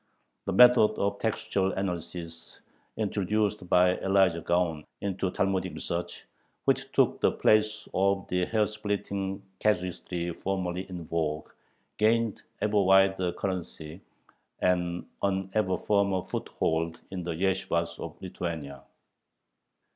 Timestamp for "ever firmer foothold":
15.53-16.99